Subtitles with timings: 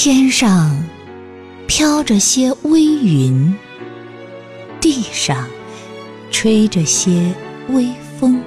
[0.00, 0.70] 天上
[1.66, 3.52] 飘着些微云，
[4.80, 5.44] 地上
[6.30, 7.34] 吹着些
[7.70, 7.84] 微
[8.16, 8.40] 风。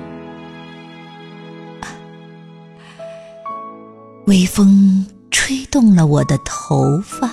[4.28, 7.30] 微风吹动了我的头发，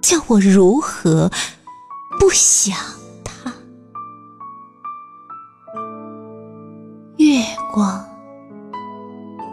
[0.00, 1.30] 叫我如何
[2.18, 2.74] 不想
[3.22, 3.52] 他？
[7.18, 8.02] 月光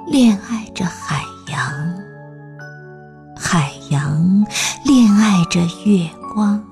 [0.08, 0.86] 恋爱着
[5.46, 6.64] 着月光。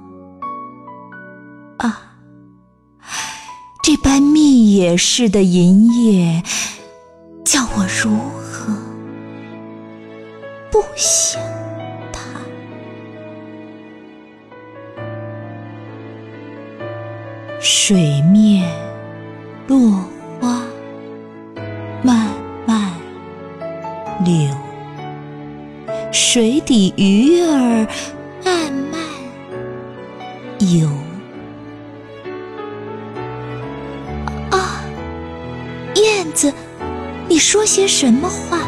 [1.77, 2.01] 啊，
[3.83, 6.43] 这般密野似的银叶，
[7.43, 8.73] 叫我如何
[10.71, 11.41] 不想
[12.11, 12.21] 他？
[17.59, 18.69] 水面
[19.67, 19.77] 落
[20.39, 20.63] 花
[22.03, 22.27] 慢
[22.65, 22.91] 慢
[24.23, 24.55] 流，
[26.11, 27.87] 水底鱼儿
[30.64, 30.88] 有。
[34.50, 34.83] 啊，
[35.95, 36.53] 燕子，
[37.28, 38.59] 你说些什么话？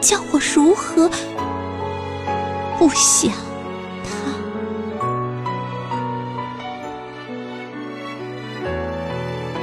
[0.00, 1.10] 叫我如何
[2.78, 3.32] 不想
[4.04, 4.10] 他？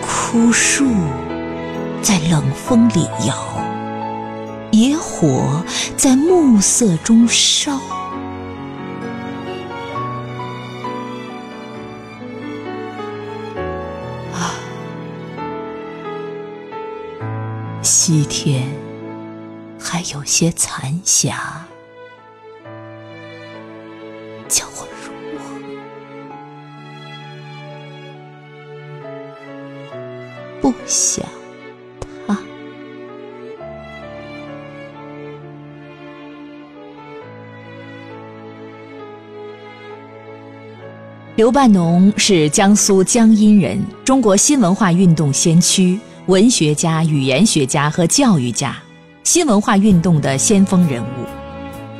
[0.01, 0.85] 枯树
[2.01, 3.35] 在冷风里摇，
[4.71, 5.63] 野火
[5.95, 7.79] 在暮色中烧。
[17.83, 18.63] 西天
[19.77, 21.67] 还有些残霞，
[24.47, 25.43] 叫我如何
[30.61, 31.25] 不想
[32.25, 32.39] 他？
[41.35, 48.73] 刘半农是江苏江阴人，中国新文化运动先驱、文学家、语言学家和教育家，
[49.25, 51.27] 新文化运动的先锋人物。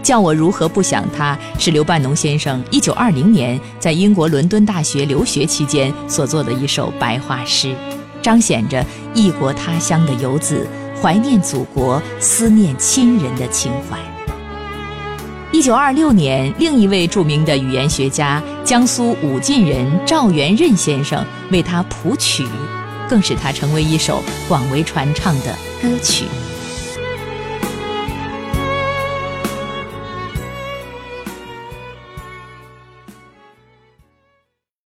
[0.02, 7.76] 叫我如何不想他，是刘半农先生1920年在英国伦敦大学留学期间所作的一首白话诗，
[8.22, 10.66] 彰显着异国他乡的游子
[11.02, 13.98] 怀念祖国、思念亲人的情怀。
[15.52, 22.46] 一九二六年，另一位著名的语言学家江苏武进人赵元任先生为他谱曲，
[23.14, 26.26] 更使它成为一首广为传唱的歌曲。